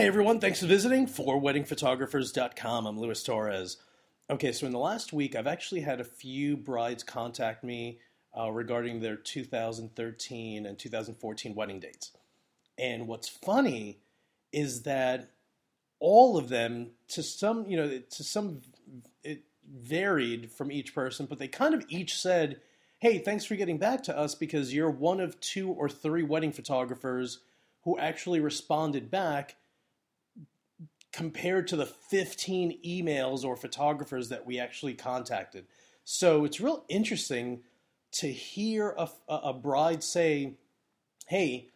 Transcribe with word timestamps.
Hey 0.00 0.06
everyone, 0.06 0.40
thanks 0.40 0.60
for 0.60 0.66
visiting 0.66 1.06
for 1.06 1.38
weddingphotographers.com. 1.38 2.86
I'm 2.86 2.98
Luis 2.98 3.22
Torres. 3.22 3.76
Okay, 4.30 4.50
so 4.50 4.64
in 4.64 4.72
the 4.72 4.78
last 4.78 5.12
week, 5.12 5.36
I've 5.36 5.46
actually 5.46 5.82
had 5.82 6.00
a 6.00 6.04
few 6.04 6.56
brides 6.56 7.02
contact 7.02 7.62
me 7.62 7.98
uh, 8.34 8.50
regarding 8.50 9.00
their 9.00 9.16
2013 9.16 10.64
and 10.64 10.78
2014 10.78 11.54
wedding 11.54 11.80
dates. 11.80 12.12
And 12.78 13.08
what's 13.08 13.28
funny 13.28 13.98
is 14.54 14.84
that 14.84 15.32
all 15.98 16.38
of 16.38 16.48
them, 16.48 16.92
to 17.08 17.22
some, 17.22 17.66
you 17.68 17.76
know, 17.76 17.98
to 17.98 18.24
some, 18.24 18.62
it 19.22 19.42
varied 19.70 20.50
from 20.50 20.72
each 20.72 20.94
person, 20.94 21.26
but 21.26 21.38
they 21.38 21.46
kind 21.46 21.74
of 21.74 21.84
each 21.90 22.16
said, 22.16 22.62
hey, 23.00 23.18
thanks 23.18 23.44
for 23.44 23.54
getting 23.54 23.76
back 23.76 24.02
to 24.04 24.16
us 24.16 24.34
because 24.34 24.72
you're 24.72 24.90
one 24.90 25.20
of 25.20 25.38
two 25.40 25.68
or 25.70 25.90
three 25.90 26.22
wedding 26.22 26.52
photographers 26.52 27.40
who 27.82 27.98
actually 27.98 28.40
responded 28.40 29.10
back 29.10 29.56
compared 31.12 31.66
to 31.68 31.76
the 31.76 31.86
15 31.86 32.80
emails 32.84 33.44
or 33.44 33.56
photographers 33.56 34.28
that 34.28 34.46
we 34.46 34.58
actually 34.58 34.94
contacted. 34.94 35.66
So 36.04 36.44
it's 36.44 36.60
real 36.60 36.84
interesting 36.88 37.62
to 38.12 38.30
hear 38.30 38.94
a, 38.96 39.08
a 39.28 39.52
bride 39.52 40.02
say, 40.02 40.54
Hey, 41.26 41.68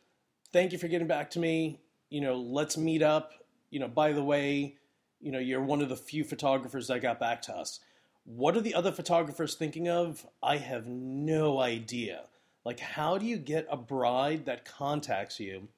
thank 0.53 0.73
you 0.73 0.79
for 0.79 0.89
getting 0.89 1.07
back 1.07 1.31
to 1.31 1.39
me. 1.39 1.81
You 2.11 2.21
know, 2.21 2.37
let's 2.37 2.77
meet 2.77 3.03
up. 3.03 3.33
You 3.71 3.81
know, 3.81 3.89
by 3.89 4.13
the 4.13 4.23
way, 4.23 4.77
you 5.21 5.33
know, 5.33 5.39
you're 5.39 5.63
one 5.63 5.81
of 5.81 5.89
the 5.89 5.97
few 5.97 6.25
photographers 6.25 6.89
that 6.89 7.03
got 7.03 7.19
back 7.19 7.43
to 7.43 7.57
us. 7.57 7.81
What 8.25 8.57
are 8.57 8.61
the 8.61 8.75
other 8.75 8.93
photographers 8.93 9.55
thinking 9.55 9.89
of? 9.89 10.27
I 10.43 10.57
have 10.57 10.87
no 10.87 11.61
idea. 11.61 12.23
Like, 12.65 12.81
how 12.81 13.19
do 13.19 13.27
you 13.27 13.37
get 13.37 13.67
a 13.71 13.77
bride 13.77 14.47
that 14.47 14.65
contacts 14.65 15.39
you 15.39 15.69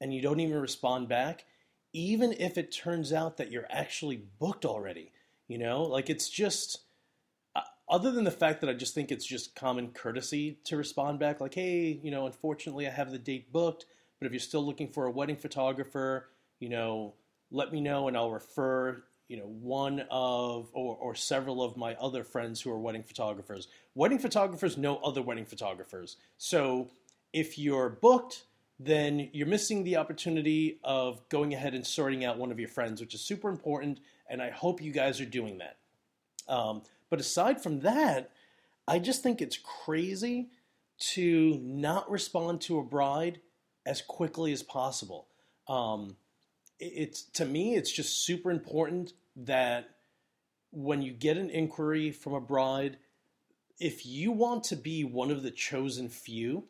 and 0.00 0.14
you 0.14 0.22
don't 0.22 0.40
even 0.40 0.60
respond 0.60 1.08
back? 1.08 1.44
Even 1.96 2.34
if 2.38 2.58
it 2.58 2.70
turns 2.70 3.10
out 3.10 3.38
that 3.38 3.50
you're 3.50 3.66
actually 3.70 4.22
booked 4.38 4.66
already. 4.66 5.12
You 5.48 5.56
know, 5.58 5.84
like 5.84 6.10
it's 6.10 6.28
just, 6.28 6.80
uh, 7.54 7.62
other 7.88 8.10
than 8.10 8.24
the 8.24 8.30
fact 8.30 8.60
that 8.60 8.68
I 8.68 8.74
just 8.74 8.94
think 8.94 9.10
it's 9.10 9.24
just 9.24 9.54
common 9.54 9.92
courtesy 9.92 10.58
to 10.64 10.76
respond 10.76 11.18
back, 11.18 11.40
like, 11.40 11.54
hey, 11.54 11.98
you 12.02 12.10
know, 12.10 12.26
unfortunately 12.26 12.86
I 12.86 12.90
have 12.90 13.10
the 13.10 13.18
date 13.18 13.50
booked, 13.50 13.86
but 14.18 14.26
if 14.26 14.32
you're 14.32 14.40
still 14.40 14.64
looking 14.64 14.88
for 14.88 15.06
a 15.06 15.10
wedding 15.10 15.36
photographer, 15.36 16.28
you 16.60 16.68
know, 16.68 17.14
let 17.50 17.72
me 17.72 17.80
know 17.80 18.08
and 18.08 18.16
I'll 18.16 18.30
refer 18.30 19.02
you 19.28 19.36
know 19.36 19.44
one 19.44 20.04
of 20.08 20.70
or, 20.72 20.96
or 20.96 21.14
several 21.16 21.60
of 21.62 21.76
my 21.76 21.94
other 21.94 22.22
friends 22.22 22.60
who 22.60 22.70
are 22.70 22.78
wedding 22.78 23.02
photographers 23.02 23.66
wedding 23.96 24.20
photographers 24.20 24.76
know 24.76 24.98
other 24.98 25.20
wedding 25.20 25.44
photographers 25.44 26.16
so 26.38 26.88
if 27.32 27.58
you're 27.58 27.88
booked 27.88 28.44
then 28.78 29.30
you're 29.32 29.46
missing 29.46 29.84
the 29.84 29.96
opportunity 29.96 30.78
of 30.84 31.26
going 31.28 31.54
ahead 31.54 31.74
and 31.74 31.86
sorting 31.86 32.24
out 32.24 32.38
one 32.38 32.52
of 32.52 32.58
your 32.58 32.68
friends, 32.68 33.00
which 33.00 33.14
is 33.14 33.20
super 33.22 33.48
important. 33.48 34.00
And 34.28 34.42
I 34.42 34.50
hope 34.50 34.82
you 34.82 34.92
guys 34.92 35.20
are 35.20 35.26
doing 35.26 35.58
that. 35.58 35.76
Um, 36.48 36.82
but 37.08 37.20
aside 37.20 37.62
from 37.62 37.80
that, 37.80 38.30
I 38.86 38.98
just 38.98 39.22
think 39.22 39.40
it's 39.40 39.58
crazy 39.84 40.50
to 41.14 41.58
not 41.62 42.10
respond 42.10 42.60
to 42.62 42.78
a 42.78 42.84
bride 42.84 43.40
as 43.84 44.02
quickly 44.02 44.52
as 44.52 44.62
possible. 44.62 45.28
Um, 45.68 46.16
it's 46.78 47.22
to 47.34 47.44
me, 47.44 47.74
it's 47.74 47.92
just 47.92 48.24
super 48.24 48.50
important 48.50 49.12
that 49.36 49.88
when 50.70 51.02
you 51.02 51.12
get 51.12 51.36
an 51.36 51.50
inquiry 51.50 52.10
from 52.10 52.34
a 52.34 52.40
bride, 52.40 52.98
if 53.78 54.06
you 54.06 54.32
want 54.32 54.64
to 54.64 54.76
be 54.76 55.04
one 55.04 55.30
of 55.30 55.42
the 55.42 55.50
chosen 55.50 56.08
few, 56.08 56.64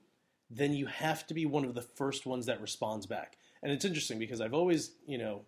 then 0.50 0.72
you 0.72 0.86
have 0.86 1.26
to 1.26 1.34
be 1.34 1.46
one 1.46 1.64
of 1.64 1.74
the 1.74 1.82
first 1.82 2.26
ones 2.26 2.46
that 2.46 2.60
responds 2.60 3.06
back. 3.06 3.36
And 3.62 3.72
it's 3.72 3.84
interesting 3.84 4.18
because 4.18 4.40
I've 4.40 4.54
always, 4.54 4.92
you 5.06 5.18
know, 5.18 5.42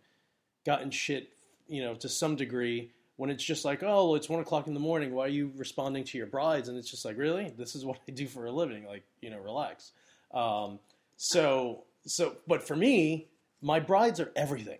gotten 0.66 0.90
shit, 0.90 1.30
you 1.68 1.82
know, 1.82 1.94
to 1.94 2.08
some 2.08 2.36
degree 2.36 2.90
when 3.16 3.30
it's 3.30 3.44
just 3.44 3.64
like, 3.64 3.82
oh, 3.82 4.14
it's 4.14 4.28
one 4.28 4.40
o'clock 4.40 4.66
in 4.66 4.74
the 4.74 4.80
morning. 4.80 5.12
Why 5.12 5.26
are 5.26 5.28
you 5.28 5.52
responding 5.56 6.04
to 6.04 6.18
your 6.18 6.26
brides? 6.26 6.68
And 6.68 6.78
it's 6.78 6.90
just 6.90 7.04
like, 7.04 7.16
really? 7.16 7.52
This 7.56 7.74
is 7.74 7.84
what 7.86 7.98
I 8.08 8.12
do 8.12 8.26
for 8.26 8.46
a 8.46 8.52
living. 8.52 8.86
Like, 8.86 9.04
you 9.20 9.30
know, 9.30 9.38
relax. 9.38 9.92
Um, 10.32 10.78
so, 11.16 11.84
so, 12.06 12.36
but 12.46 12.62
for 12.62 12.76
me, 12.76 13.28
my 13.60 13.80
brides 13.80 14.20
are 14.20 14.30
everything, 14.36 14.78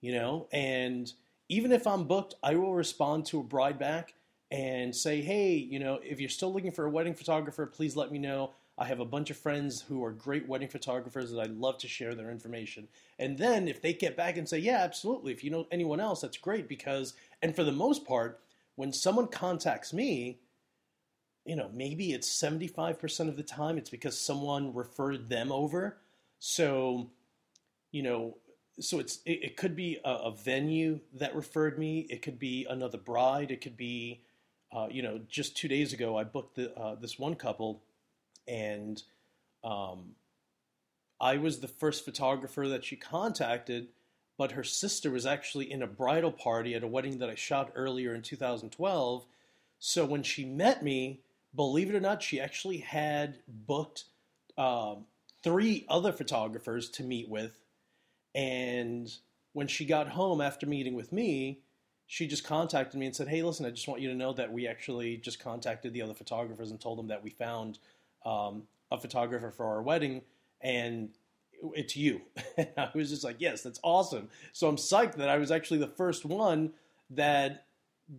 you 0.00 0.12
know, 0.12 0.48
and 0.52 1.12
even 1.48 1.70
if 1.72 1.86
I'm 1.86 2.04
booked, 2.04 2.34
I 2.42 2.56
will 2.56 2.74
respond 2.74 3.26
to 3.26 3.40
a 3.40 3.42
bride 3.42 3.78
back 3.78 4.14
and 4.50 4.94
say, 4.94 5.20
hey, 5.22 5.54
you 5.54 5.78
know, 5.78 6.00
if 6.02 6.20
you're 6.20 6.28
still 6.28 6.52
looking 6.52 6.72
for 6.72 6.84
a 6.84 6.90
wedding 6.90 7.14
photographer, 7.14 7.66
please 7.66 7.96
let 7.96 8.10
me 8.10 8.18
know. 8.18 8.52
I 8.78 8.84
have 8.84 9.00
a 9.00 9.06
bunch 9.06 9.30
of 9.30 9.38
friends 9.38 9.80
who 9.80 10.04
are 10.04 10.12
great 10.12 10.46
wedding 10.46 10.68
photographers 10.68 11.30
that 11.30 11.40
I'd 11.40 11.56
love 11.56 11.78
to 11.78 11.88
share 11.88 12.14
their 12.14 12.30
information. 12.30 12.88
And 13.18 13.38
then 13.38 13.68
if 13.68 13.80
they 13.80 13.94
get 13.94 14.16
back 14.16 14.36
and 14.36 14.46
say, 14.46 14.58
yeah, 14.58 14.82
absolutely, 14.82 15.32
if 15.32 15.42
you 15.42 15.50
know 15.50 15.66
anyone 15.70 15.98
else, 15.98 16.20
that's 16.20 16.36
great 16.36 16.68
because, 16.68 17.14
and 17.40 17.56
for 17.56 17.64
the 17.64 17.72
most 17.72 18.04
part, 18.04 18.40
when 18.74 18.92
someone 18.92 19.28
contacts 19.28 19.94
me, 19.94 20.40
you 21.46 21.56
know, 21.56 21.70
maybe 21.72 22.12
it's 22.12 22.28
75% 22.28 23.28
of 23.28 23.36
the 23.36 23.42
time 23.42 23.78
it's 23.78 23.88
because 23.88 24.20
someone 24.20 24.74
referred 24.74 25.30
them 25.30 25.50
over. 25.50 25.96
So, 26.38 27.10
you 27.92 28.02
know, 28.02 28.36
so 28.78 28.98
it's 28.98 29.20
it, 29.24 29.42
it 29.42 29.56
could 29.56 29.74
be 29.74 29.98
a, 30.04 30.10
a, 30.10 30.32
venue 30.32 31.00
that 31.14 31.34
referred 31.34 31.78
me. 31.78 32.06
It 32.10 32.20
could 32.20 32.38
be 32.38 32.66
another 32.68 32.98
bride. 32.98 33.50
It 33.50 33.62
could 33.62 33.76
be, 33.76 34.20
uh, 34.70 34.88
you 34.90 35.02
know, 35.02 35.20
just 35.28 35.56
two 35.56 35.68
days 35.68 35.94
ago 35.94 36.18
I 36.18 36.24
booked 36.24 36.56
the, 36.56 36.76
uh, 36.76 36.96
this 36.96 37.18
one 37.18 37.36
couple 37.36 37.82
and 38.46 39.02
um, 39.64 40.14
I 41.20 41.38
was 41.38 41.60
the 41.60 41.68
first 41.68 42.04
photographer 42.04 42.68
that 42.68 42.84
she 42.84 42.96
contacted, 42.96 43.88
but 44.38 44.52
her 44.52 44.64
sister 44.64 45.10
was 45.10 45.26
actually 45.26 45.70
in 45.70 45.82
a 45.82 45.86
bridal 45.86 46.32
party 46.32 46.74
at 46.74 46.82
a 46.82 46.88
wedding 46.88 47.18
that 47.18 47.30
I 47.30 47.34
shot 47.34 47.72
earlier 47.74 48.14
in 48.14 48.22
2012. 48.22 49.26
So 49.78 50.04
when 50.04 50.22
she 50.22 50.44
met 50.44 50.82
me, 50.82 51.20
believe 51.54 51.88
it 51.88 51.96
or 51.96 52.00
not, 52.00 52.22
she 52.22 52.40
actually 52.40 52.78
had 52.78 53.38
booked 53.48 54.04
um, 54.58 55.06
three 55.42 55.84
other 55.88 56.12
photographers 56.12 56.90
to 56.90 57.02
meet 57.02 57.28
with. 57.28 57.60
And 58.34 59.10
when 59.52 59.66
she 59.66 59.86
got 59.86 60.08
home 60.08 60.40
after 60.40 60.66
meeting 60.66 60.94
with 60.94 61.12
me, 61.12 61.60
she 62.06 62.26
just 62.26 62.44
contacted 62.44 63.00
me 63.00 63.06
and 63.06 63.16
said, 63.16 63.28
Hey, 63.28 63.42
listen, 63.42 63.66
I 63.66 63.70
just 63.70 63.88
want 63.88 64.00
you 64.00 64.08
to 64.08 64.14
know 64.14 64.32
that 64.34 64.52
we 64.52 64.68
actually 64.68 65.16
just 65.16 65.40
contacted 65.40 65.92
the 65.92 66.02
other 66.02 66.14
photographers 66.14 66.70
and 66.70 66.80
told 66.80 66.98
them 66.98 67.08
that 67.08 67.24
we 67.24 67.30
found 67.30 67.78
um, 68.26 68.64
a 68.90 68.98
photographer 68.98 69.50
for 69.50 69.66
our 69.66 69.80
wedding, 69.80 70.22
and 70.60 71.10
it's 71.74 71.96
you. 71.96 72.22
I 72.76 72.90
was 72.94 73.10
just 73.10 73.24
like, 73.24 73.36
yes, 73.38 73.62
that's 73.62 73.80
awesome. 73.82 74.28
So 74.52 74.68
I'm 74.68 74.76
psyched 74.76 75.14
that 75.14 75.28
I 75.28 75.38
was 75.38 75.50
actually 75.50 75.78
the 75.78 75.86
first 75.86 76.24
one 76.24 76.72
that 77.10 77.66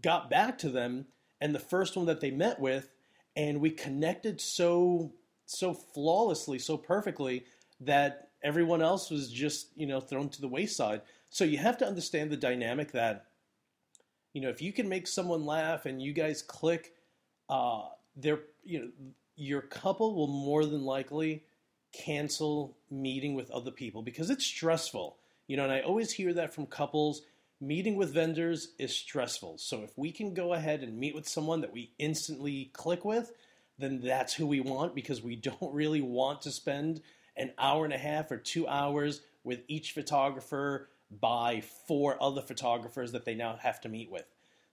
got 0.02 0.30
back 0.30 0.58
to 0.60 0.70
them 0.70 1.06
and 1.40 1.54
the 1.54 1.60
first 1.60 1.96
one 1.96 2.08
that 2.08 2.22
they 2.22 2.32
met 2.32 2.60
with, 2.60 2.90
and 3.36 3.62
we 3.62 3.70
connected 3.70 4.42
so 4.42 5.14
so 5.46 5.74
flawlessly, 5.74 6.60
so 6.60 6.76
perfectly 6.76 7.46
that 7.80 8.30
everyone 8.44 8.82
else 8.82 9.10
was 9.10 9.32
just 9.32 9.70
you 9.76 9.86
know 9.86 10.00
thrown 10.00 10.30
to 10.30 10.42
the 10.42 10.48
wayside. 10.48 11.02
So 11.30 11.44
you 11.44 11.58
have 11.58 11.78
to 11.80 11.88
understand 11.88 12.32
the 12.32 12.38
dynamic 12.38 12.92
that 12.94 13.26
you 14.34 14.42
know 14.42 14.50
if 14.50 14.62
you 14.62 14.74
can 14.74 14.90
make 14.90 15.06
someone 15.06 15.46
laugh 15.46 15.86
and 15.86 16.02
you 16.02 16.14
guys 16.14 16.42
click, 16.42 16.94
uh, 17.50 17.84
they're 18.16 18.42
you 18.64 18.80
know 18.80 18.90
your 19.38 19.62
couple 19.62 20.16
will 20.16 20.28
more 20.28 20.66
than 20.66 20.84
likely 20.84 21.44
cancel 21.94 22.76
meeting 22.92 23.36
with 23.36 23.50
other 23.52 23.72
people 23.72 24.02
because 24.02 24.30
it's 24.30 24.46
stressful. 24.46 25.18
You 25.48 25.56
know, 25.56 25.64
and 25.64 25.72
I 25.72 25.82
always 25.82 26.12
hear 26.12 26.34
that 26.34 26.54
from 26.54 26.66
couples. 26.66 27.22
Meeting 27.62 27.96
with 27.96 28.14
vendors 28.14 28.74
is 28.78 28.94
stressful. 28.96 29.58
So 29.60 29.84
if 29.84 29.98
we 29.98 30.12
can 30.12 30.34
go 30.34 30.54
ahead 30.54 30.84
and 30.84 31.00
meet 31.00 31.16
with 31.16 31.28
someone 31.28 31.62
that 31.62 31.74
we 31.74 31.92
instantly 31.98 32.70
click 32.74 33.06
with, 33.06 33.32
then 33.80 34.02
that's 34.02 34.34
who 34.34 34.46
we 34.46 34.60
want 34.60 34.94
because 34.94 35.22
we 35.22 35.36
don't 35.62 35.74
really 35.74 36.02
want 36.02 36.42
to 36.42 36.52
spend 36.52 37.02
an 37.38 37.54
hour 37.58 37.86
and 37.86 37.94
a 37.94 37.98
half 37.98 38.32
or 38.32 38.38
two 38.38 38.68
hours 38.68 39.22
with 39.44 39.62
each 39.68 39.92
photographer 39.92 40.90
by 41.10 41.62
four 41.88 42.22
other 42.22 42.42
photographers 42.42 43.14
that 43.14 43.24
they 43.24 43.36
now 43.36 43.58
have 43.62 43.80
to 43.82 43.90
meet 43.90 44.12
with. 44.12 44.26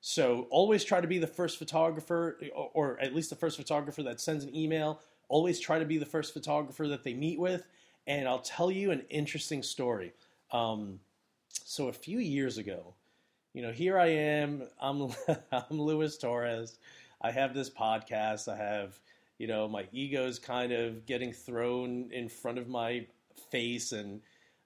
So 0.07 0.49
always 0.51 0.85
try 0.85 1.01
to 1.01 1.07
be 1.07 1.17
the 1.17 1.27
first 1.27 1.57
photographer, 1.57 2.39
or 2.75 3.01
at 3.01 3.15
least 3.15 3.31
the 3.31 3.37
first 3.37 3.57
photographer 3.57 4.03
that 4.03 4.21
sends 4.21 4.45
an 4.45 4.55
email. 4.55 5.01
Always 5.31 5.59
try 5.59 5.79
to 5.79 5.87
be 5.87 5.97
the 5.97 6.05
first 6.05 6.35
photographer 6.35 6.87
that 6.89 7.05
they 7.05 7.15
meet 7.15 7.41
with. 7.41 7.67
And 8.07 8.29
I'll 8.29 8.41
tell 8.41 8.71
you 8.71 8.91
an 8.91 9.07
interesting 9.09 9.63
story. 9.63 10.13
Um, 10.53 11.01
so 11.49 11.89
a 11.89 11.93
few 11.95 12.19
years 12.19 12.59
ago, 12.59 12.93
you 13.55 13.63
know, 13.63 13.73
here 13.73 13.99
I 13.99 14.09
am. 14.09 14.69
I'm 14.79 15.09
I'm 15.53 15.81
Luis 15.81 16.19
Torres. 16.19 16.79
I 17.23 17.31
have 17.31 17.55
this 17.55 17.71
podcast. 17.71 18.47
I 18.47 18.59
have, 18.59 19.01
you 19.39 19.47
know, 19.47 19.67
my 19.69 19.87
ego's 19.91 20.39
kind 20.39 20.71
of 20.71 21.07
getting 21.07 21.33
thrown 21.33 22.11
in 22.13 22.29
front 22.29 22.59
of 22.59 22.69
my 22.69 23.07
face, 23.51 23.93
and 23.93 24.21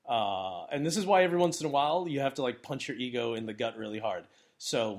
uh, 0.08 0.64
and 0.72 0.84
this 0.84 0.96
is 0.96 1.06
why 1.06 1.22
every 1.22 1.38
once 1.38 1.60
in 1.60 1.66
a 1.68 1.70
while 1.70 2.08
you 2.08 2.18
have 2.18 2.34
to 2.34 2.42
like 2.42 2.60
punch 2.60 2.88
your 2.88 2.96
ego 2.96 3.34
in 3.34 3.46
the 3.46 3.54
gut 3.54 3.78
really 3.78 4.00
hard. 4.00 4.24
So 4.60 4.98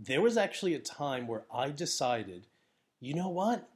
there 0.00 0.20
was 0.20 0.36
actually 0.36 0.74
a 0.74 0.78
time 0.78 1.26
where 1.26 1.42
I 1.52 1.70
decided, 1.70 2.46
you 3.00 3.14
know 3.14 3.28
what? 3.28 3.68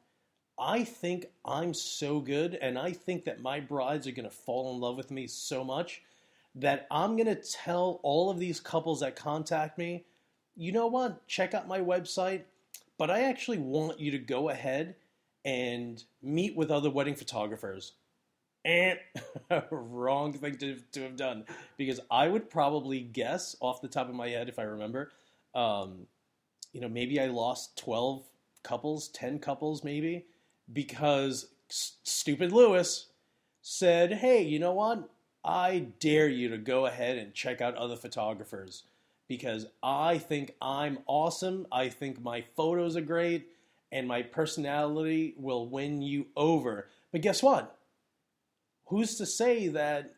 I 0.58 0.84
think 0.84 1.26
I'm 1.44 1.74
so 1.74 2.20
good, 2.20 2.54
and 2.54 2.78
I 2.78 2.92
think 2.92 3.24
that 3.24 3.42
my 3.42 3.58
brides 3.58 4.06
are 4.06 4.12
going 4.12 4.28
to 4.28 4.34
fall 4.34 4.72
in 4.72 4.80
love 4.80 4.96
with 4.96 5.10
me 5.10 5.26
so 5.26 5.64
much 5.64 6.02
that 6.54 6.86
I'm 6.90 7.16
going 7.16 7.26
to 7.26 7.34
tell 7.34 7.98
all 8.02 8.30
of 8.30 8.38
these 8.38 8.60
couples 8.60 9.00
that 9.00 9.16
contact 9.16 9.78
me, 9.78 10.04
you 10.54 10.70
know 10.70 10.86
what? 10.86 11.26
Check 11.26 11.54
out 11.54 11.66
my 11.66 11.80
website, 11.80 12.42
but 12.98 13.10
I 13.10 13.22
actually 13.22 13.58
want 13.58 13.98
you 13.98 14.12
to 14.12 14.18
go 14.18 14.50
ahead 14.50 14.94
and 15.44 16.04
meet 16.22 16.54
with 16.54 16.70
other 16.70 16.90
wedding 16.90 17.16
photographers. 17.16 17.92
And 18.64 18.98
wrong 19.72 20.34
thing 20.34 20.56
to, 20.58 20.76
to 20.92 21.02
have 21.02 21.16
done 21.16 21.46
because 21.76 21.98
I 22.10 22.28
would 22.28 22.48
probably 22.48 23.00
guess 23.00 23.56
off 23.58 23.80
the 23.80 23.88
top 23.88 24.08
of 24.08 24.14
my 24.14 24.28
head, 24.28 24.48
if 24.48 24.60
I 24.60 24.62
remember, 24.62 25.10
um, 25.54 26.06
you 26.72 26.81
know, 26.81 26.88
maybe 26.88 27.20
I 27.20 27.26
lost 27.26 27.76
12 27.78 28.25
couples, 28.62 29.08
10 29.08 29.38
couples, 29.38 29.84
maybe, 29.84 30.26
because 30.72 31.49
s- 31.70 31.96
stupid 32.02 32.52
Lewis 32.52 33.08
said, 33.60 34.12
hey, 34.14 34.43
you 34.43 34.58
know 34.58 34.72
what? 34.72 35.08
I 35.44 35.87
dare 36.00 36.28
you 36.28 36.49
to 36.50 36.58
go 36.58 36.87
ahead 36.87 37.19
and 37.19 37.34
check 37.34 37.60
out 37.60 37.75
other 37.76 37.96
photographers 37.96 38.84
because 39.28 39.66
I 39.82 40.19
think 40.19 40.54
I'm 40.60 40.99
awesome. 41.06 41.66
I 41.72 41.88
think 41.88 42.22
my 42.22 42.44
photos 42.56 42.96
are 42.96 43.00
great 43.02 43.49
and 43.90 44.06
my 44.08 44.22
personality 44.22 45.34
will 45.37 45.69
win 45.69 46.00
you 46.00 46.26
over. 46.37 46.88
But 47.10 47.22
guess 47.22 47.43
what? 47.43 47.78
Who's 48.87 49.16
to 49.16 49.26
say 49.26 49.69
that 49.69 50.14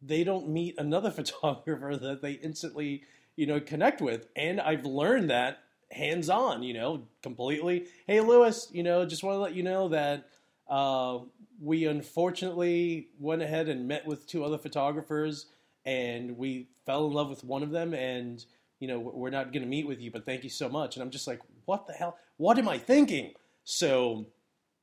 they 0.00 0.24
don't 0.24 0.48
meet 0.48 0.76
another 0.78 1.10
photographer 1.12 1.96
that 1.96 2.22
they 2.22 2.32
instantly, 2.32 3.02
you 3.38 3.46
know, 3.46 3.60
connect 3.60 4.00
with? 4.00 4.26
And 4.34 4.60
I've 4.60 4.84
learned 4.84 5.30
that 5.30 5.60
hands 5.92 6.28
on, 6.28 6.64
you 6.64 6.74
know, 6.74 7.04
completely. 7.22 7.86
Hey, 8.04 8.20
Lewis, 8.20 8.68
you 8.72 8.82
know, 8.82 9.06
just 9.06 9.22
want 9.22 9.36
to 9.36 9.38
let 9.38 9.54
you 9.54 9.62
know 9.62 9.90
that 9.90 10.26
uh, 10.68 11.20
we 11.62 11.84
unfortunately 11.84 13.10
went 13.20 13.40
ahead 13.40 13.68
and 13.68 13.86
met 13.86 14.04
with 14.08 14.26
two 14.26 14.44
other 14.44 14.58
photographers, 14.58 15.46
and 15.86 16.36
we 16.36 16.66
fell 16.84 17.06
in 17.06 17.12
love 17.12 17.30
with 17.30 17.44
one 17.44 17.62
of 17.62 17.70
them, 17.70 17.94
and 17.94 18.44
you 18.80 18.88
know 18.88 18.98
we're 18.98 19.30
not 19.30 19.52
going 19.52 19.62
to 19.62 19.68
meet 19.68 19.86
with 19.86 20.00
you, 20.00 20.10
but 20.10 20.26
thank 20.26 20.42
you 20.42 20.50
so 20.50 20.68
much. 20.68 20.96
And 20.96 21.02
I'm 21.04 21.10
just 21.10 21.28
like, 21.28 21.40
what 21.64 21.86
the 21.86 21.92
hell? 21.92 22.18
What 22.38 22.58
am 22.58 22.68
I 22.68 22.76
thinking? 22.76 23.34
So, 23.62 24.26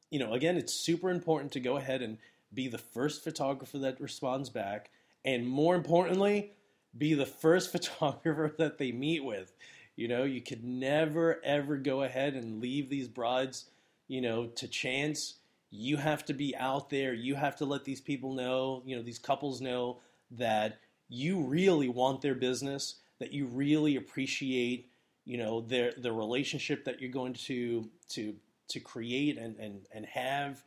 you 0.09 0.19
know, 0.19 0.31
again, 0.31 0.55
it's 0.55 0.85
super 0.85 1.09
important 1.09 1.51
to 1.53 1.59
go 1.59 1.75
ahead 1.75 2.01
and 2.01 2.19
be 2.53 2.69
the 2.69 2.77
first 2.77 3.21
photographer 3.21 3.79
that 3.79 3.99
responds 3.99 4.49
back, 4.49 4.91
and 5.25 5.45
more 5.45 5.75
importantly, 5.75 6.53
be 6.97 7.13
the 7.13 7.25
first 7.25 7.71
photographer 7.73 8.53
that 8.57 8.77
they 8.77 8.91
meet 8.91 9.23
with. 9.23 9.53
You 9.95 10.07
know, 10.07 10.23
you 10.23 10.41
could 10.41 10.63
never 10.63 11.39
ever 11.43 11.77
go 11.77 12.03
ahead 12.03 12.33
and 12.33 12.61
leave 12.61 12.89
these 12.89 13.07
brides, 13.07 13.65
you 14.07 14.21
know, 14.21 14.47
to 14.47 14.67
chance 14.67 15.35
you 15.71 15.97
have 15.97 16.25
to 16.25 16.33
be 16.33 16.55
out 16.55 16.89
there. 16.89 17.13
You 17.13 17.35
have 17.35 17.55
to 17.57 17.65
let 17.65 17.85
these 17.85 18.01
people 18.01 18.33
know, 18.33 18.81
you 18.85 18.95
know, 18.95 19.01
these 19.01 19.19
couples 19.19 19.61
know 19.61 19.99
that 20.31 20.79
you 21.07 21.41
really 21.41 21.89
want 21.89 22.21
their 22.21 22.35
business, 22.35 22.95
that 23.19 23.31
you 23.31 23.45
really 23.45 23.95
appreciate, 23.95 24.89
you 25.23 25.37
know, 25.37 25.61
their 25.61 25.93
the 25.97 26.11
relationship 26.11 26.85
that 26.85 26.99
you're 26.99 27.11
going 27.11 27.33
to 27.33 27.89
to 28.09 28.35
to 28.67 28.79
create 28.79 29.37
and 29.37 29.57
and 29.57 29.85
and 29.93 30.05
have 30.05 30.63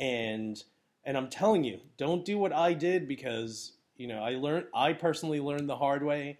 and 0.00 0.62
and 1.04 1.16
I'm 1.16 1.28
telling 1.28 1.64
you, 1.64 1.80
don't 1.96 2.24
do 2.24 2.38
what 2.38 2.52
I 2.52 2.74
did 2.74 3.08
because, 3.08 3.72
you 3.96 4.06
know, 4.06 4.22
I 4.22 4.36
learned 4.36 4.66
I 4.74 4.92
personally 4.92 5.40
learned 5.40 5.68
the 5.68 5.76
hard 5.76 6.02
way 6.02 6.38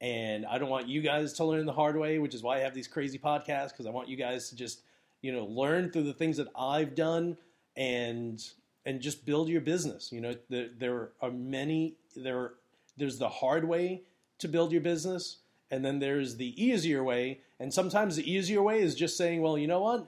and 0.00 0.44
I 0.44 0.58
don't 0.58 0.68
want 0.68 0.88
you 0.88 1.00
guys 1.00 1.32
to 1.34 1.44
learn 1.44 1.66
the 1.66 1.72
hard 1.72 1.96
way, 1.96 2.18
which 2.18 2.34
is 2.34 2.42
why 2.42 2.56
I 2.56 2.60
have 2.60 2.74
these 2.74 2.88
crazy 2.88 3.18
podcasts 3.18 3.70
because 3.70 3.86
I 3.86 3.90
want 3.90 4.08
you 4.08 4.16
guys 4.16 4.50
to 4.50 4.56
just, 4.56 4.82
you 5.22 5.32
know, 5.32 5.44
learn 5.44 5.90
through 5.90 6.02
the 6.02 6.12
things 6.12 6.36
that 6.36 6.48
I've 6.54 6.94
done 6.94 7.36
and 7.76 8.42
and 8.86 9.00
just 9.00 9.24
build 9.24 9.48
your 9.48 9.62
business. 9.62 10.12
You 10.12 10.20
know, 10.20 10.34
there, 10.50 10.68
there 10.78 11.08
are 11.22 11.30
many 11.30 11.96
there. 12.14 12.52
There's 12.96 13.18
the 13.18 13.28
hard 13.28 13.66
way 13.66 14.02
to 14.38 14.48
build 14.48 14.72
your 14.72 14.82
business, 14.82 15.38
and 15.70 15.84
then 15.84 15.98
there's 16.00 16.36
the 16.36 16.62
easier 16.62 17.02
way. 17.02 17.40
And 17.58 17.72
sometimes 17.72 18.16
the 18.16 18.30
easier 18.30 18.62
way 18.62 18.80
is 18.80 18.94
just 18.94 19.16
saying, 19.16 19.40
well, 19.40 19.56
you 19.56 19.66
know 19.66 19.80
what? 19.80 20.06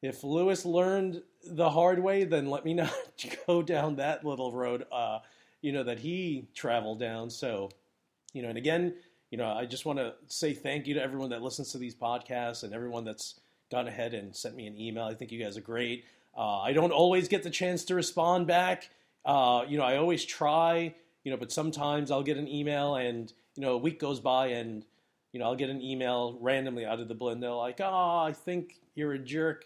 If 0.00 0.24
Lewis 0.24 0.64
learned 0.64 1.22
the 1.46 1.70
hard 1.70 2.02
way, 2.02 2.24
then 2.24 2.46
let 2.46 2.64
me 2.64 2.74
not 2.74 2.92
go 3.46 3.62
down 3.62 3.96
that 3.96 4.24
little 4.24 4.52
road. 4.52 4.86
Uh, 4.90 5.18
you 5.64 5.72
know 5.72 5.82
that 5.82 5.98
he 5.98 6.46
traveled 6.54 7.00
down. 7.00 7.30
So, 7.30 7.70
you 8.34 8.42
know, 8.42 8.50
and 8.50 8.58
again, 8.58 8.94
you 9.30 9.38
know, 9.38 9.48
I 9.48 9.64
just 9.64 9.86
want 9.86 9.98
to 9.98 10.12
say 10.28 10.52
thank 10.52 10.86
you 10.86 10.92
to 10.94 11.02
everyone 11.02 11.30
that 11.30 11.40
listens 11.40 11.72
to 11.72 11.78
these 11.78 11.94
podcasts 11.94 12.64
and 12.64 12.74
everyone 12.74 13.04
that's 13.04 13.40
gone 13.70 13.88
ahead 13.88 14.12
and 14.12 14.36
sent 14.36 14.54
me 14.54 14.66
an 14.66 14.78
email. 14.78 15.04
I 15.04 15.14
think 15.14 15.32
you 15.32 15.42
guys 15.42 15.56
are 15.56 15.62
great. 15.62 16.04
Uh, 16.36 16.60
I 16.60 16.74
don't 16.74 16.92
always 16.92 17.28
get 17.28 17.42
the 17.42 17.50
chance 17.50 17.82
to 17.86 17.94
respond 17.94 18.46
back. 18.46 18.90
Uh, 19.24 19.64
you 19.66 19.78
know, 19.78 19.84
I 19.84 19.96
always 19.96 20.22
try, 20.22 20.94
you 21.24 21.30
know, 21.30 21.38
but 21.38 21.50
sometimes 21.50 22.10
I'll 22.10 22.22
get 22.22 22.36
an 22.36 22.46
email 22.46 22.96
and, 22.96 23.32
you 23.56 23.62
know, 23.62 23.72
a 23.72 23.78
week 23.78 23.98
goes 23.98 24.20
by 24.20 24.48
and, 24.48 24.84
you 25.32 25.40
know, 25.40 25.46
I'll 25.46 25.56
get 25.56 25.70
an 25.70 25.80
email 25.80 26.36
randomly 26.42 26.84
out 26.84 27.00
of 27.00 27.08
the 27.08 27.14
blue 27.14 27.30
and 27.30 27.42
they're 27.42 27.50
like, 27.50 27.80
oh, 27.80 28.18
I 28.18 28.34
think 28.34 28.74
you're 28.94 29.14
a 29.14 29.18
jerk 29.18 29.64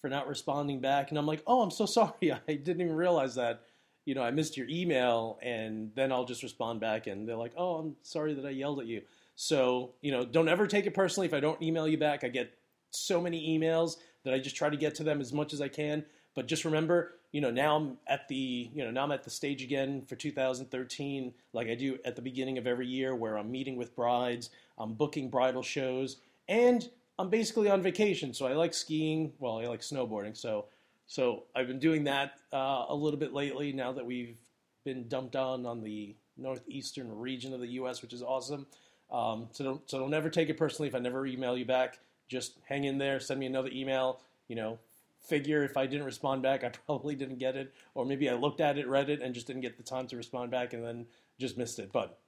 for 0.00 0.10
not 0.10 0.26
responding 0.26 0.80
back. 0.80 1.10
And 1.10 1.18
I'm 1.18 1.26
like, 1.26 1.44
oh, 1.46 1.62
I'm 1.62 1.70
so 1.70 1.86
sorry. 1.98 2.32
I 2.32 2.54
didn't 2.54 2.80
even 2.80 2.96
realize 2.96 3.36
that, 3.36 3.62
you 4.08 4.14
know, 4.14 4.22
I 4.22 4.30
missed 4.30 4.56
your 4.56 4.66
email. 4.70 5.38
And 5.42 5.90
then 5.94 6.12
I'll 6.12 6.24
just 6.24 6.42
respond 6.42 6.80
back 6.80 7.06
and 7.06 7.28
they're 7.28 7.36
like, 7.36 7.52
oh, 7.58 7.74
I'm 7.74 7.96
sorry 8.02 8.32
that 8.32 8.46
I 8.46 8.50
yelled 8.50 8.80
at 8.80 8.86
you. 8.86 9.02
So, 9.36 9.90
you 10.00 10.10
know, 10.10 10.24
don't 10.24 10.48
ever 10.48 10.66
take 10.66 10.86
it 10.86 10.94
personally 10.94 11.26
if 11.26 11.34
I 11.34 11.40
don't 11.40 11.60
email 11.60 11.86
you 11.86 11.98
back. 11.98 12.24
I 12.24 12.28
get 12.28 12.50
so 12.90 13.20
many 13.20 13.58
emails 13.58 13.96
that 14.24 14.32
I 14.32 14.38
just 14.38 14.56
try 14.56 14.70
to 14.70 14.78
get 14.78 14.94
to 14.94 15.04
them 15.04 15.20
as 15.20 15.34
much 15.34 15.52
as 15.52 15.60
I 15.60 15.68
can. 15.68 16.06
But 16.34 16.46
just 16.46 16.64
remember, 16.64 17.16
you 17.32 17.42
know, 17.42 17.50
now 17.50 17.76
I'm 17.76 17.98
at 18.06 18.26
the, 18.28 18.70
you 18.74 18.82
know, 18.82 18.90
now 18.90 19.04
I'm 19.04 19.12
at 19.12 19.24
the 19.24 19.30
stage 19.30 19.62
again 19.62 20.00
for 20.06 20.16
2013, 20.16 21.34
like 21.52 21.68
I 21.68 21.74
do 21.74 21.98
at 22.06 22.16
the 22.16 22.22
beginning 22.22 22.56
of 22.56 22.66
every 22.66 22.86
year, 22.86 23.14
where 23.14 23.36
I'm 23.36 23.50
meeting 23.50 23.76
with 23.76 23.94
brides, 23.94 24.48
I'm 24.78 24.94
booking 24.94 25.28
bridal 25.28 25.62
shows, 25.62 26.16
and 26.48 26.88
I'm 27.18 27.28
basically 27.28 27.68
on 27.68 27.82
vacation. 27.82 28.32
So 28.32 28.46
I 28.46 28.54
like 28.54 28.72
skiing. 28.72 29.34
Well, 29.38 29.58
I 29.58 29.66
like 29.66 29.80
snowboarding. 29.80 30.34
So, 30.34 30.66
so 31.08 31.44
I've 31.56 31.66
been 31.66 31.80
doing 31.80 32.04
that 32.04 32.34
uh, 32.52 32.84
a 32.88 32.94
little 32.94 33.18
bit 33.18 33.32
lately. 33.32 33.72
Now 33.72 33.92
that 33.92 34.06
we've 34.06 34.36
been 34.84 35.08
dumped 35.08 35.34
on 35.34 35.66
on 35.66 35.82
the 35.82 36.14
northeastern 36.36 37.18
region 37.18 37.52
of 37.52 37.58
the 37.60 37.66
U.S., 37.66 38.00
which 38.00 38.12
is 38.12 38.22
awesome. 38.22 38.66
Um, 39.10 39.48
so 39.50 39.64
don't 39.64 39.90
so 39.90 39.98
don't 39.98 40.14
ever 40.14 40.30
take 40.30 40.50
it 40.50 40.56
personally 40.56 40.88
if 40.88 40.94
I 40.94 41.00
never 41.00 41.26
email 41.26 41.58
you 41.58 41.64
back 41.64 41.98
just 42.28 42.58
hang 42.68 42.84
in 42.84 42.98
there, 42.98 43.18
send 43.18 43.40
me 43.40 43.46
another 43.46 43.70
email. 43.72 44.20
You 44.46 44.56
know, 44.56 44.78
figure 45.26 45.64
if 45.64 45.76
I 45.76 45.86
didn't 45.86 46.06
respond 46.06 46.42
back, 46.42 46.62
I 46.62 46.68
probably 46.86 47.16
didn't 47.16 47.38
get 47.38 47.56
it, 47.56 47.74
or 47.94 48.04
maybe 48.04 48.28
I 48.28 48.34
looked 48.34 48.60
at 48.60 48.78
it, 48.78 48.86
read 48.86 49.10
it, 49.10 49.20
and 49.20 49.34
just 49.34 49.46
didn't 49.46 49.62
get 49.62 49.76
the 49.76 49.82
time 49.82 50.06
to 50.08 50.16
respond 50.16 50.50
back, 50.50 50.72
and 50.72 50.84
then 50.84 51.06
just 51.40 51.58
missed 51.58 51.78
it. 51.78 51.90
But, 51.92 52.18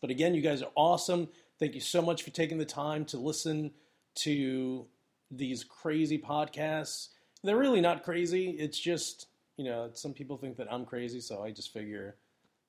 but 0.00 0.10
again, 0.10 0.34
you 0.34 0.42
guys 0.42 0.62
are 0.62 0.72
awesome. 0.74 1.28
Thank 1.58 1.74
you 1.74 1.80
so 1.80 2.02
much 2.02 2.22
for 2.22 2.30
taking 2.30 2.58
the 2.58 2.64
time 2.64 3.04
to 3.06 3.18
listen 3.18 3.72
to 4.16 4.86
these 5.30 5.64
crazy 5.64 6.18
podcasts. 6.18 7.08
They're 7.44 7.58
really 7.58 7.82
not 7.82 8.02
crazy. 8.02 8.50
It's 8.58 8.78
just 8.78 9.28
you 9.58 9.64
know 9.64 9.90
some 9.92 10.14
people 10.14 10.36
think 10.38 10.56
that 10.56 10.66
I'm 10.72 10.86
crazy, 10.86 11.20
so 11.20 11.42
I 11.42 11.50
just 11.50 11.72
figure 11.72 12.16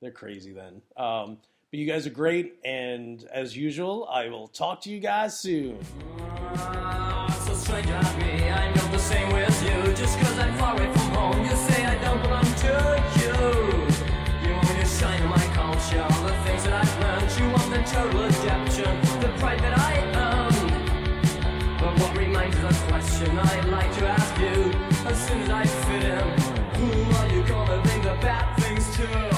they're 0.02 0.12
crazy 0.12 0.52
then. 0.52 0.82
Um, 0.98 1.38
but 1.72 1.80
you 1.80 1.86
guys 1.86 2.06
are 2.06 2.12
great, 2.12 2.60
and 2.66 3.26
as 3.34 3.56
usual, 3.56 4.08
I 4.12 4.28
will 4.28 4.48
talk 4.50 4.82
to 4.82 4.90
you 4.90 5.00
guys 5.00 5.40
soon. 5.40 5.78
so 7.46 7.54
strange 7.54 7.88
I'm 7.88 8.76
not 8.76 8.92
the 8.92 8.98
same 9.00 9.32
with 9.34 9.64
you. 9.64 9.94
Just 9.94 10.20
cause 10.20 10.38
I'm 10.38 10.54
far 10.58 10.76
away 10.76 10.92
from 10.92 11.10
home, 11.12 11.44
you 11.44 11.56
say 11.56 11.86
I 11.86 11.96
don't 12.04 12.22
belong 12.22 12.44
to 12.44 13.04
you. 13.22 14.48
You 14.48 14.54
want 14.56 14.68
to 14.68 14.86
shine 14.86 15.22
in 15.22 15.30
my 15.30 15.48
culture, 15.56 16.06
the 16.28 16.34
things 16.46 16.64
that 16.66 16.74
I've 16.84 17.00
learned. 17.00 17.40
You 17.40 17.50
want 17.50 17.70
the 17.72 17.82
total 17.92 18.26
first 22.66 22.88
question 22.88 23.38
I'd 23.38 23.66
like 23.66 23.94
to 23.98 24.08
ask 24.08 24.40
you, 24.40 24.72
as 25.08 25.28
soon 25.28 25.42
as 25.44 25.50
I 25.50 25.66
fit 25.66 26.04
in, 26.04 26.28
who 26.80 27.16
are 27.18 27.30
you 27.32 27.44
gonna 27.48 27.80
bring 27.84 28.02
the 28.02 28.18
bad 28.22 28.60
things 28.60 28.96
to? 28.98 29.35